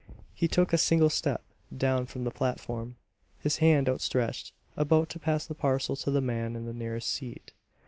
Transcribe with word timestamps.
He 0.33 0.47
took 0.47 0.73
a 0.73 0.79
single 0.79 1.11
step 1.11 1.43
down 1.77 2.07
from 2.07 2.23
the 2.23 2.31
platform, 2.31 2.95
his 3.37 3.57
hand 3.57 3.87
outstretched, 3.87 4.51
about 4.75 5.09
to 5.09 5.19
pass 5.19 5.45
the 5.45 5.53
parcel 5.53 5.95
to 5.97 6.09
the 6.09 6.21
man 6.21 6.55
in 6.55 6.65
the 6.65 6.73
nearest 6.73 7.07
seat. 7.11 7.51